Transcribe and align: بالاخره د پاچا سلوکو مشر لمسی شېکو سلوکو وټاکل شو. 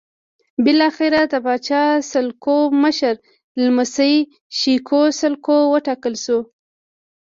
بالاخره 0.63 1.21
د 1.31 1.33
پاچا 1.45 1.83
سلوکو 2.11 2.57
مشر 2.83 3.13
لمسی 3.63 4.15
شېکو 4.57 5.01
سلوکو 5.19 5.57
وټاکل 5.73 6.13
شو. 6.23 6.39